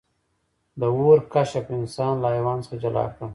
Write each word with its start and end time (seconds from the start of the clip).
د 0.79 0.81
اور 0.95 1.19
کشف 1.33 1.65
انسان 1.77 2.13
له 2.23 2.27
حیوان 2.33 2.57
څخه 2.63 2.75
جلا 2.83 3.05
کړ. 3.15 3.27